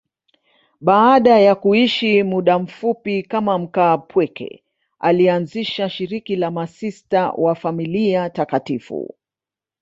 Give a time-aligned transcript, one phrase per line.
[0.81, 4.63] Baada ya kuishi muda mfupi kama mkaapweke,
[4.99, 9.15] alianzisha shirika la Masista wa Familia Takatifu.